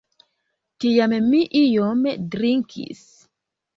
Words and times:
Tiam 0.85 1.13
mi 1.27 1.41
iom 1.61 2.01
drinkis. 2.37 3.05